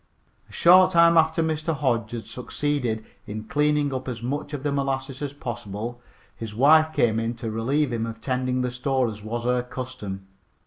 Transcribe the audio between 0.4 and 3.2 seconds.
A short time after Mr. Hodge had succeeded